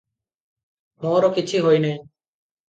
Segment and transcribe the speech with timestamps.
[1.05, 1.95] ମୋର କିଛି ହୋଇନାହିଁ।